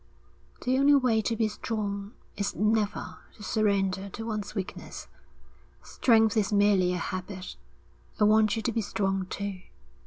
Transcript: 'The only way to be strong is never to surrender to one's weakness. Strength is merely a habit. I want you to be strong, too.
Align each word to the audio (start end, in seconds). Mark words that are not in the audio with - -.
'The 0.63 0.79
only 0.79 0.95
way 0.95 1.21
to 1.21 1.35
be 1.35 1.47
strong 1.47 2.13
is 2.35 2.55
never 2.55 3.19
to 3.35 3.43
surrender 3.43 4.09
to 4.09 4.25
one's 4.25 4.55
weakness. 4.55 5.07
Strength 5.83 6.35
is 6.37 6.51
merely 6.51 6.93
a 6.95 6.97
habit. 6.97 7.55
I 8.19 8.23
want 8.23 8.55
you 8.55 8.63
to 8.63 8.71
be 8.71 8.81
strong, 8.81 9.27
too. 9.27 9.59